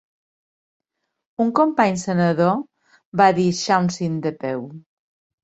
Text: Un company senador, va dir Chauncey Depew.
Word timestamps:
Un 1.45 1.51
company 1.59 1.99
senador, 2.05 2.57
va 3.23 3.29
dir 3.41 3.47
Chauncey 3.61 4.19
Depew. 4.27 4.67